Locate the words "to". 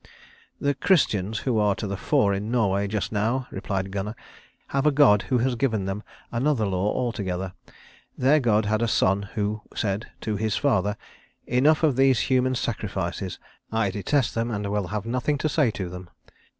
1.75-1.85, 10.21-10.37, 15.37-15.47, 15.69-15.87